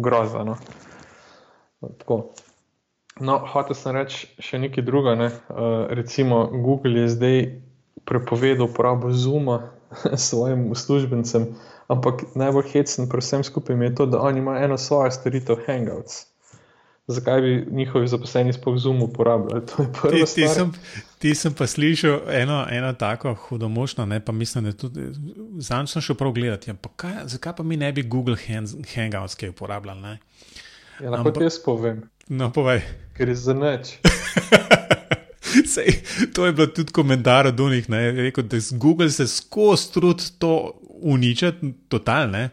[0.00, 0.56] grozno.
[3.20, 5.16] No, hotel sem reči še nekaj druga.
[5.18, 5.26] Ne.
[5.26, 7.38] Uh, recimo, Google je zdaj
[8.06, 9.72] prepovedal uporabo Zuma
[10.28, 11.50] svojim uslužbencem,
[11.90, 16.28] ampak najbolj hecen pri vsem skupaj je to, da oni imajo eno svojo storitev Hangouts
[17.08, 19.66] zakaj bi njihovi zaposleni sploh zum uporabljali.
[19.66, 20.72] Ti, ti, sem,
[21.18, 25.00] ti sem pa slišal eno, eno tako hudomošno, ne pa mislim, da tudi
[25.58, 26.70] zanj sem šel prav gledati.
[26.70, 28.36] Ja, pa kaj, zakaj pa mi ne bi Google
[28.94, 30.00] Hangouts kaj uporabljali?
[30.00, 30.18] Ne?
[31.00, 32.02] Ja, lahko ti jaz povem.
[32.28, 32.82] No, povej.
[33.16, 33.96] Ker je za neč.
[35.66, 36.02] Sej,
[36.34, 42.50] to je bilo tudi komentar od njih, da Google se skozi trud to uničiti, totalne,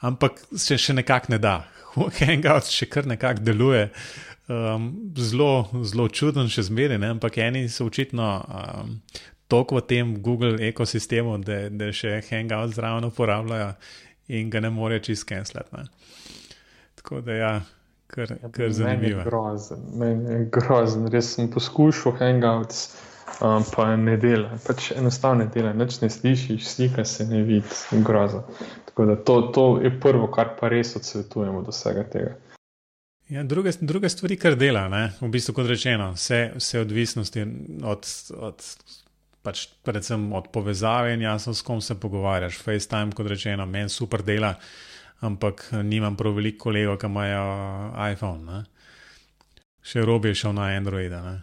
[0.00, 1.75] ampak se še nekako ne da.
[1.96, 3.88] Hangouts še kar nekako deluje.
[4.46, 8.92] Um, zelo, zelo čuden, še zmeraj, ampak eni so očitno um,
[9.50, 13.72] toliko v tem Google ekosistemu, da, da še Hangouts zraven uporabljajo
[14.28, 15.86] in ga ne morejo čist skenslati.
[17.00, 17.52] Tako da, ja,
[18.06, 19.24] kar, ja, kar zanimivo.
[19.26, 22.88] Grozen, meni je grozen, res sem poskušal Hangouts,
[23.40, 24.58] um, pa ne dela.
[24.66, 28.42] Pač enostavno ne dela, nič ne slišiš, slika se ne vidi, grozen.
[28.88, 32.36] Tako da to, to je prvo, kar pa res odsvetujemo do vsega tega.
[33.28, 35.10] Ja, druge, druge stvari, kar dela, ne?
[35.20, 37.42] v bistvu, kot rečeno, vse, vse odvisnosti
[37.82, 38.06] od,
[38.38, 38.62] od,
[39.42, 42.60] pač predvsem od povezave in jasno, s kom se pogovarjaš.
[42.62, 44.54] FaceTime, kot rečeno, meni super dela,
[45.26, 47.42] ampak nimam prav veliko kolegov, ki imajo
[48.12, 48.46] iPhone.
[48.46, 48.62] Ne?
[49.82, 51.10] Še robi je šel na Android.
[51.10, 51.36] Ne?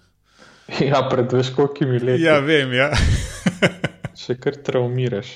[0.90, 2.24] Ja, pred veš, koliko mi leti.
[2.24, 2.92] Ja, vem, ja.
[4.24, 5.36] Še kar traumiraš.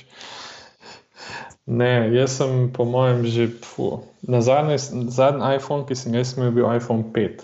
[1.68, 4.04] Ne, jaz sem, po mojem, že fu.
[4.24, 4.78] na zadnji,
[5.12, 7.44] zadnji iPhone, ki sem ga imel, bil iPhone 5.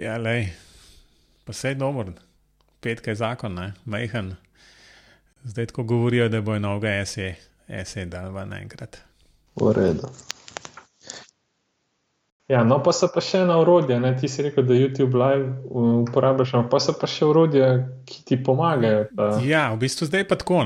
[0.00, 0.48] Ja, le,
[1.46, 2.16] pa vse je dobro,
[2.82, 4.34] petka je zakon, ne, majhen.
[5.44, 7.34] Zdaj tako govorijo, da bo noga SE,
[7.84, 8.98] SE dal v enkrat.
[9.54, 10.10] V redu.
[12.48, 13.96] Ja, no, pa so pa še ena urodja.
[14.02, 14.10] Ne?
[14.20, 15.46] Ti si rekel, da YouTube Live
[16.04, 17.68] uporabljaš, pa so pa še urodja,
[18.04, 19.06] ki ti pomagajo.
[19.16, 19.28] Da...
[19.44, 20.60] Ja, v bistvu zdaj pa tako.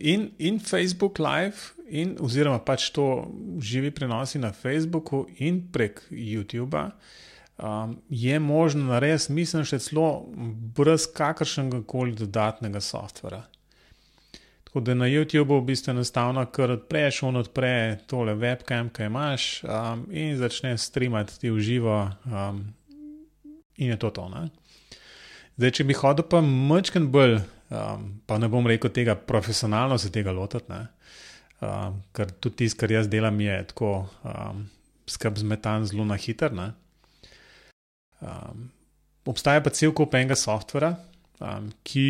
[0.00, 3.28] In, in Facebook Live, in, oziroma pač to
[3.62, 6.82] živi prenosi na Facebooku in prek YouTube.
[7.60, 10.24] Um, je možno narediti, mislim, še celo
[10.74, 13.44] brez kakršnega koli dodatnega softvera.
[14.70, 19.46] Tako da na YouTubu v bistvu enostavno, ker odpreš on odpre tole webcam, ki imaš
[19.66, 21.96] um, in začneš streamati ti v živo,
[22.30, 22.60] um,
[23.82, 24.28] in je to to.
[24.30, 24.44] Ne?
[25.58, 27.40] Zdaj, če bi hodil pa mačken bolj,
[27.74, 30.78] um, pa ne bom rekel tega profesionalno se tega lotiti,
[31.66, 33.90] um, ker tudi tisto, kar jaz delam, je tako
[34.22, 34.60] um,
[35.10, 36.54] skrb zmetan zelo na hiter.
[38.22, 38.70] Um,
[39.26, 40.92] obstaja pa cel kup enega softvera,
[41.42, 42.06] um, ki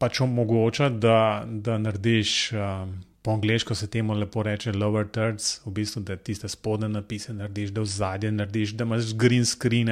[0.00, 2.40] pač omogoča, da, da narediš.
[2.56, 7.34] Um, Po angliško se temu lepo reče lower thirds, v bistvu, da tiste spodne napise
[7.36, 9.90] narediš, da v zadnje narediš, da imaš green screen,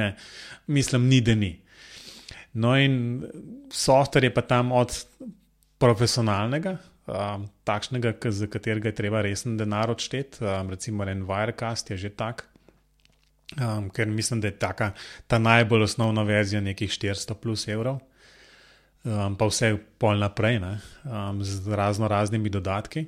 [0.67, 1.51] mislim, ni da ni.
[2.53, 3.21] No, in
[3.69, 4.97] software je pa tam od
[5.77, 11.97] profesionalnega, um, takšnega, za katerega je treba resen denar odšteti, um, recimo en Wirecast je
[11.97, 12.47] že tak,
[13.61, 14.91] um, ker mislim, da je taka,
[15.27, 18.01] ta najbolj osnovna verzija nekih 400 plus evrov
[19.03, 23.05] um, pa vse pol naprej, ne, um, z razno raznimi dodatki.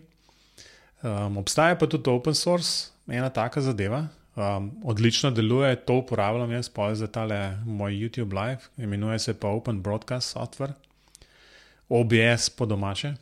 [1.01, 6.69] Um, obstaja pa tudi open source, ena taka zadeva, um, odlično deluje, to uporabljam jaz
[6.93, 10.73] za tale moj YouTube live, imenuje se pa Open Broadcast Software,
[11.89, 13.13] OBS po domače.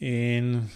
[0.00, 0.68] In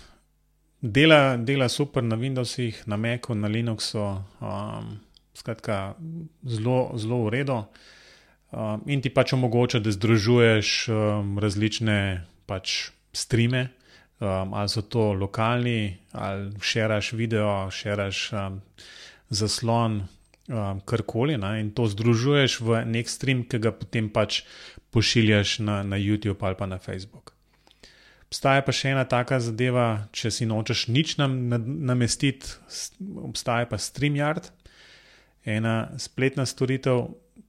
[0.81, 4.99] dela, dela super na Windowsih, na Macu, na Linuxu, um,
[5.35, 5.95] skratka,
[6.45, 7.65] zelo, zelo v redu.
[8.55, 11.99] Um, in ti pač omogoča, da združuješ um, različne
[12.47, 13.69] pač streame,
[14.21, 18.61] um, ali so to lokalni, ali šeraš video, šeraš um,
[19.35, 20.05] zaslon,
[20.49, 21.35] um, karkoli.
[21.35, 24.45] In to združuješ v nek stream, ki ga potem pač
[24.95, 27.35] pošiljaš na, na YouTube ali pa na Facebook.
[28.27, 31.37] Obstaja pa še ena taka zadeva, če si nočeš nič nam,
[31.87, 32.57] namestiti,
[33.23, 34.51] obstaja pa StreamYard,
[35.47, 37.07] ena spletna storitev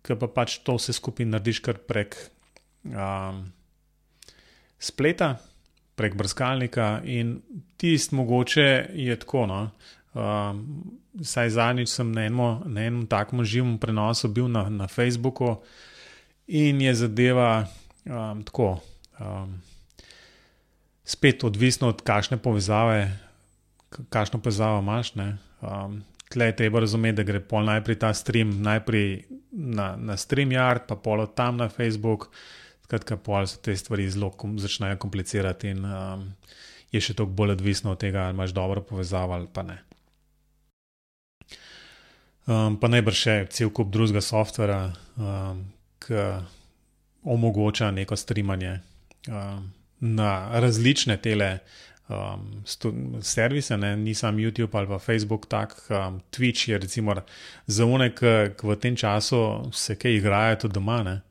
[0.07, 2.15] ki pa pač to vse skupaj narediš kar prek
[2.87, 3.43] um,
[4.79, 5.35] spleta,
[5.99, 7.01] prek brskalnika.
[7.03, 7.41] In
[7.77, 9.45] tisti mogoče je tako.
[9.51, 9.61] No?
[10.17, 10.63] Um,
[11.21, 15.57] saj zadnjič sem na enem, na enem takem živem prenosu bil na, na Facebooku
[16.47, 17.67] in je zadeva
[18.05, 18.77] um, tako.
[19.19, 19.59] Um,
[21.07, 23.11] spet odvisno od kakšne povezave,
[24.09, 25.13] kakšno povezavo imaš.
[25.15, 30.87] Um, tle je treba razumeti, da gre pol najprej ta stream, najprej na, na StreamYard,
[30.87, 32.29] pa pol od tam na Facebook.
[32.83, 36.27] Skratka, pol se te stvari zelo kom, začnejo komplicirati in um,
[36.91, 39.81] je še toliko bolj odvisno od tega, ali imaš dobro povezavo ali pa ne.
[42.47, 44.79] Um, pa najbrž še cel kup drugega softvera,
[45.19, 45.65] um,
[45.99, 46.21] ki
[47.27, 48.77] omogoča neko streamanje
[49.27, 49.65] um,
[49.99, 51.57] na različne tele
[52.09, 53.97] um, servise, ne?
[53.97, 57.15] ni samo YouTube ali pa Facebook, tak um, Twitch je recimo
[57.67, 61.03] za one, ki v tem času se kaj igrajo tudi doma.
[61.03, 61.21] Ne?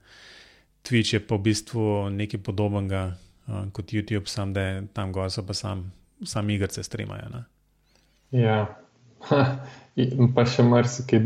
[0.85, 3.17] Twitch je pa v bistvu nekaj podobnega
[3.49, 5.93] um, kot YouTube, samo da je tam gor so pa sam,
[6.25, 7.29] sam igrice streamajo.
[7.29, 7.45] Ne?
[8.31, 8.67] Ja,
[9.97, 11.21] in pa še marsikaj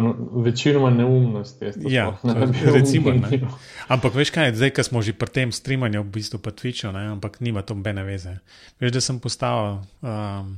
[0.00, 1.64] drugega večinoma neumnosti.
[1.88, 2.18] Ja,
[2.76, 3.12] recimo.
[3.12, 3.40] Ne.
[3.88, 7.06] Ampak veš kaj, zdaj, ko smo že pri tem streamanju, v bistvu pa Twitchu, ne,
[7.16, 8.38] ampak nima to bene veze.
[8.80, 10.56] Veš, da sem postavil um,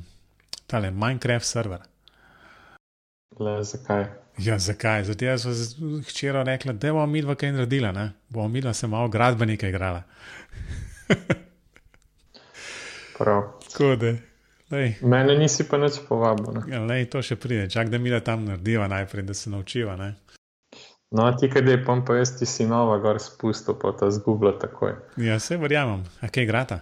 [0.67, 1.81] tale Minecraft server.
[3.39, 4.07] Le, zakaj?
[4.39, 5.05] Ja, zakaj?
[5.05, 8.13] Zato jaz sem hčera rekla, da bomo mi dva kaj naredila, ne?
[8.29, 10.03] bomo mi dva se malo gradbenika igrala.
[13.19, 13.43] Prav.
[13.73, 14.13] Tako da.
[14.71, 14.97] Lej.
[15.03, 16.65] Mene nisi pa nič povabil.
[16.71, 19.95] Ja, lej, to še pride, čak da mi da tam narediva najprej, da se naučiva.
[19.97, 20.17] Ne?
[21.15, 24.57] No, ti, kaj je pom, pa jaz ti si nova, gor spustil, pa ta zgubla
[24.59, 24.97] takoj.
[25.23, 26.03] Ja, se verjamem.
[26.21, 26.81] A kaj igrata?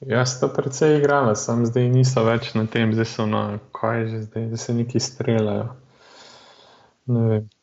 [0.00, 3.42] Jaz to precej igrala, sem zdaj niso več na tem, zdaj so na
[3.76, 5.68] kaj že zdaj, da se neki streljajo.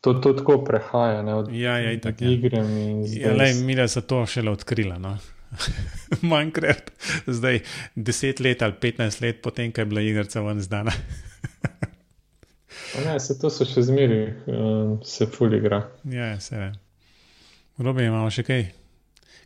[0.01, 2.29] To, to tako prehaja, ne od ja, ja, itak, ja.
[2.29, 2.61] igre.
[3.17, 4.99] Ja, lej, mi da so to šele odkrila.
[5.01, 5.15] No?
[6.21, 6.91] Minecraft,
[7.27, 7.61] zdaj
[7.95, 10.91] 10 let ali 15 let potem, ko je bila igra ven zdana.
[13.05, 15.83] ne, se to so še zmeri, uh, se fully igra.
[16.03, 16.71] Ja, se je.
[17.77, 18.63] Robi imamo še kaj,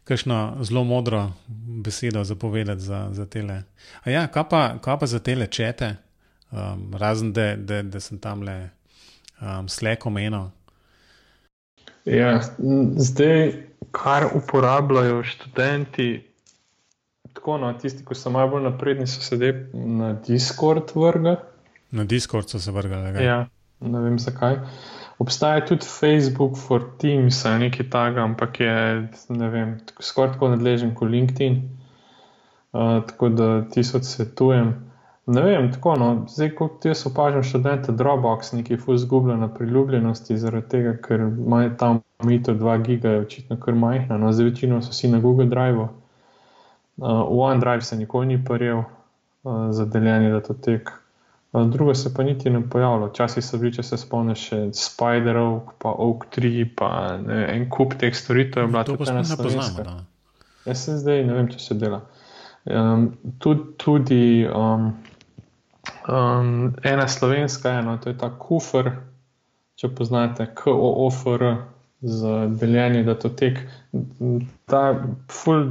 [0.08, 1.26] kakšno zelo modro
[1.84, 3.64] besedo za povedati za, za tele.
[4.04, 5.96] A ja, kaj pa, kaj pa za tele čete,
[6.52, 8.58] um, razen da, da, da sem tam le
[9.42, 10.52] um, slekom eno.
[12.06, 12.40] Ja,
[12.98, 16.10] zdaj kar uporabljajo študenti,
[17.34, 21.36] tako no, tisti, ki so malo bolj napredni, so sedaj na Discord vrgli.
[21.92, 23.24] Na Discord so se vrgli.
[23.26, 23.46] Ja,
[23.80, 24.60] ne vem zakaj.
[25.22, 28.74] Obstaja tudi Facebook for Teams, nekaj takega, ampak je
[30.02, 31.62] skoraj tako nadležen kot LinkedIn.
[32.72, 34.91] Uh, tako da ti svetujem.
[35.32, 40.38] Ne vem, tako no, zdaj kot jaz opažam študente Dropbox, neki fu zgubljen na priljubljenosti,
[40.38, 44.82] zaradi tega, ker imajo tam mito 2 giga, je očitno kar majhna, no zdaj večino
[44.82, 45.88] so si na Google Drive.
[46.98, 50.92] Uh, OneDrive se nikoli ni paril uh, za deljenje datotek.
[51.54, 53.08] Uh, drugo se pa niti ne pojavlja.
[53.08, 56.92] Včasih so bili, če se spomniš, še Spider-Oak, pa Oak3, pa
[57.24, 59.88] ne, en kup teh storitev je bila tudi ena slovenska.
[59.88, 60.04] No.
[60.66, 62.04] Jaz se zdaj ne vem, če se dela.
[62.66, 63.08] Um,
[63.40, 64.92] tudi, tudi um,
[66.10, 68.90] Um, ena slovenska, eno, to je ta kufr,
[69.78, 71.46] če poznate, KOOFR,
[72.02, 73.60] z deljenjem datotek.
[74.66, 74.84] Ta
[75.30, 75.68] full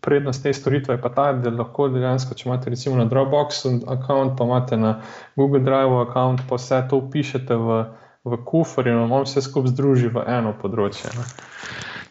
[0.00, 4.34] prednost te storitve je pa ta, da lahko dejansko, če imate recimo na Dropboxu račun,
[4.36, 4.94] pa imate na
[5.36, 7.82] Google Drive račun, pa vse to upišete v,
[8.24, 11.12] v kufr in vam vse skupaj združi v eno področje.
[11.18, 11.26] Ne.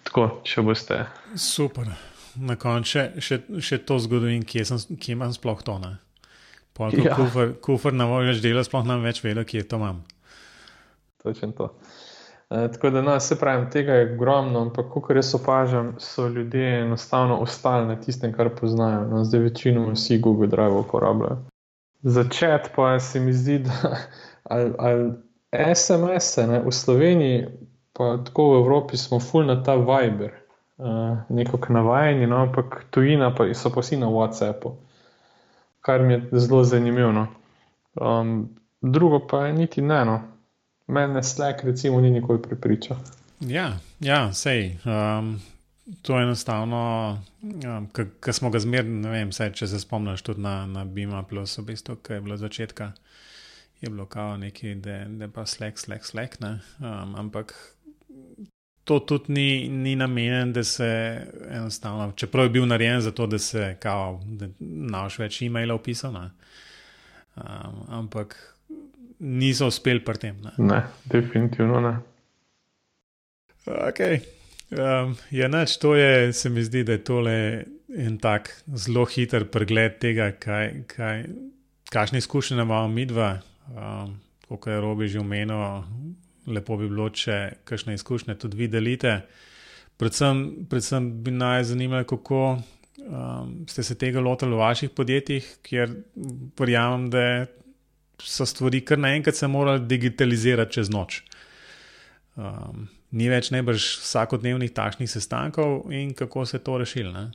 [0.07, 1.01] Tako, če boste.
[1.35, 1.91] Super.
[2.39, 5.75] Na koncu še, še, še to zgodovin, kje, sem, kje imam sploh to.
[6.79, 7.15] Ja.
[7.15, 10.03] Kufr, kufr na voljo več dela, sploh nam več vedo, kje to imam.
[11.23, 11.67] Točno to.
[12.49, 16.81] E, tako da, no, se pravi, tega je ogromno, ampak kot jaz opažam, so ljudje
[16.81, 19.05] enostavno ostali na tistem, kar poznajo.
[19.11, 21.37] No, zdaj večino vsi Google Drive uporabljajo.
[22.01, 23.97] Začeti pa se mi zdi, da
[24.53, 25.11] ali, ali
[25.75, 27.47] SMS-e v Sloveniji,
[27.93, 30.31] pa tako v Evropi, smo full na ta Viber,
[30.77, 34.77] uh, nekako navajeni, no, ampak tujina pa so pa vsi na WhatsAppu,
[35.81, 37.27] kar mi je zelo zanimivo.
[38.01, 38.49] Um,
[38.81, 40.05] drugo pa je niti ne.
[40.05, 40.19] No
[40.89, 42.97] mene Slack, recimo, ni nikoli pripričal.
[43.39, 44.77] Ja, ja sej.
[44.85, 45.41] Um,
[46.01, 47.87] to je enostavno, um,
[48.21, 51.57] ki smo ga zmerni, ne vem, sej, če se spomniš tudi na, na Bima, plus
[51.57, 52.91] v bistvu, ki je bilo začetka,
[53.81, 56.37] je bilo kao neki, da je pa Slack, Slack, Slack.
[56.41, 57.55] Um, ampak
[58.89, 60.87] to tudi ni, ni namenjen, da se
[61.51, 66.15] enostavno, čeprav je bil narejen za to, da se kao, da naš več e-mailov pisal.
[66.17, 68.33] Um, ampak
[69.19, 70.39] niso uspeli pri tem.
[70.41, 71.93] Ne, ne definitivno ne.
[73.69, 74.23] Okay.
[74.73, 77.35] Um, ja, nač, to je, se mi zdi, da je tole
[77.93, 81.27] en tak zelo hiter pregled tega, kaj, kaj,
[81.93, 83.35] kakšne izkušnje imamo mi dva.
[83.69, 84.17] Um,
[84.49, 85.61] kot je Robi že omenil,
[86.49, 89.21] lepo bi bilo, če kakšne izkušnje tudi vi delite.
[89.99, 95.95] Predvsem, predvsem bi naj zanimalo, kako um, ste se tega lotili v vaših podjetjih, kjer
[96.59, 97.25] verjamem, da
[98.19, 101.23] so stvari kar naenkrat se morali digitalizirati čez noč.
[102.35, 107.27] Um, ni več najbrž vsakodnevnih takšnih sestankov in kako se to rešili.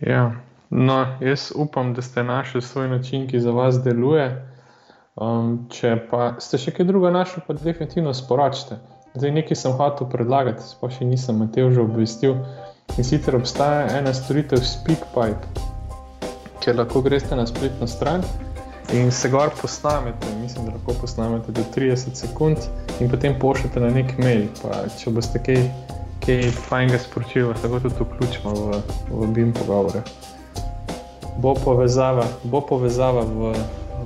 [0.00, 0.24] Ja,
[0.70, 4.28] no, jaz upam, da ste našli svoj način, ki za vas deluje.
[5.18, 8.78] Um, če pa ste še kaj druga našli, pa definitivno sporočite.
[9.18, 12.36] Zdaj nekaj sem hotel predlagati, pa še nisem Mateo že obvestil.
[12.98, 15.66] In sicer obstaja ena storitev SpeakPipe,
[16.62, 18.22] kjer lahko greste na spletno stran
[18.94, 22.58] in se gor posnamete, mislim, da lahko posnamete do 30 sekund
[22.98, 24.48] in potem pošljete na nek mail.
[24.62, 25.62] Pa, če boste kaj,
[26.26, 28.80] kaj fajnega sporočili, lahko tudi vključimo v,
[29.10, 30.02] v BIM pogovore.
[31.38, 33.54] Bo povezava, bo povezava v,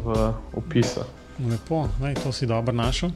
[0.04, 1.04] v opisu.
[1.50, 3.10] Lepo, Ej, to si dobro našel.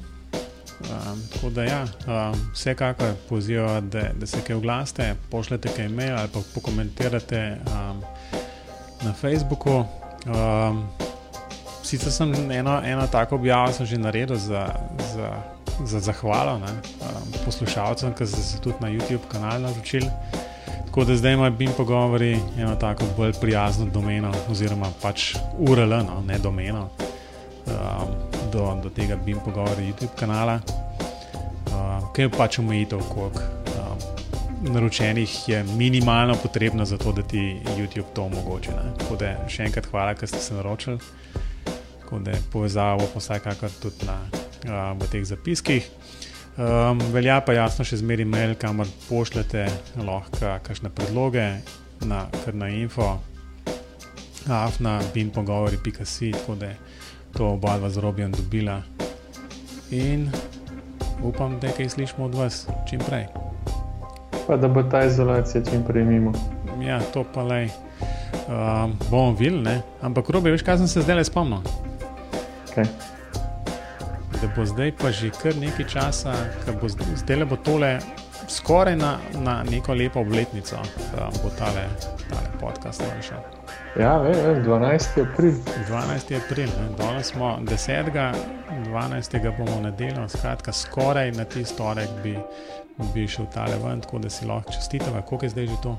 [0.79, 6.16] Um, tako da, ja, um, vsekakor pozivam, da, da se kaj oglasite, pošljete kaj mail
[6.16, 8.03] ali pa pokomentirate um,
[9.03, 9.85] na Facebooku.
[10.26, 10.87] Um,
[11.83, 14.68] sicer sem eno, eno tako objavo že naredil za,
[15.14, 15.31] za,
[15.85, 16.62] za zahvalo um,
[17.45, 20.11] poslušalcem, ki so se tudi na YouTube kanalu naučili.
[20.99, 26.22] Tako da zdaj imam BIM pogovori eno tako bolj prijazno domeno, oziroma pač URL, no,
[26.26, 26.88] ne domeno,
[27.66, 28.09] um,
[28.53, 30.59] do, do tega BIM pogovori YouTube kanala,
[31.70, 37.57] um, ki je pač omejitev, koliko um, naročenih je minimalno potrebno za to, da ti
[37.76, 38.72] YouTube to omogoča.
[38.99, 40.99] Tako da še enkrat hvala, ker ste se naročili
[42.09, 44.16] tako da povezavo pa vsakakor tudi na,
[44.64, 45.90] uh, v teh zapiskih.
[46.59, 49.68] Um, velja pa jasno še zmeri mail, kamor pošljete
[50.02, 51.44] lahko kakšne predloge
[52.02, 53.12] na, na info,
[54.50, 56.02] afna, bin pogovori.ca,
[56.34, 56.76] tako da je
[57.36, 58.80] to oba dva z robijem dobila.
[59.94, 60.26] In
[61.22, 63.28] upam, da kaj slišimo od vas čim prej.
[64.48, 66.32] Pa da bo ta izolacija čim prej mimo.
[66.82, 67.68] Ja, to pa le.
[68.48, 71.62] Um, bomo videli, ampak robi, veš, kaj sem se zdaj le spomnil.
[72.72, 72.90] Okay.
[74.43, 76.32] Da bo zdaj pa že kar nekaj časa,
[76.66, 77.99] da bo zdaj le bo tole
[78.49, 80.76] skoraj na, na neko lepo obletnico,
[81.16, 81.84] da bo tale,
[82.30, 83.36] tale podcast rešil.
[83.99, 85.22] Ja, ve, ve, 12.
[85.22, 85.53] april.
[85.89, 86.36] 12.
[86.36, 86.68] april,
[86.99, 88.34] danes smo 10.
[88.86, 89.57] 12.
[89.59, 92.39] bomo nedeljo, skratka, skoraj na ti storek bi,
[93.14, 95.22] bi šel tale ven, tako da si lahko čestitava.
[95.22, 95.99] Koliko je zdaj že to?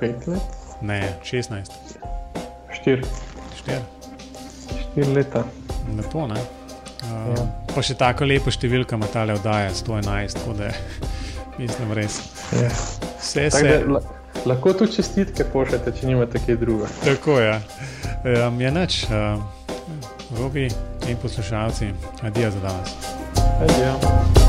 [0.00, 0.42] 5 let?
[0.80, 1.70] Ne, 16.
[2.84, 3.04] 4.
[3.66, 4.00] 4
[4.90, 5.44] štiri leta.
[5.96, 6.40] Lepo, ne?
[7.00, 7.44] Uh, ja.
[7.74, 10.72] Pa še tako lepo številka ima ta oddaja, 111, tako da
[11.60, 12.20] mislim, res.
[12.56, 12.72] Ja.
[13.20, 13.78] Vse se.
[13.88, 14.02] Da,
[14.46, 16.90] lahko tu čestitke pošljete, če nimate kaj druga.
[17.04, 17.54] Tako je.
[17.54, 18.48] Ja.
[18.48, 19.40] Um, je noč, uh,
[20.38, 20.68] robi
[21.08, 22.94] in poslušalci, adijo za danes.
[23.60, 24.39] Adijo.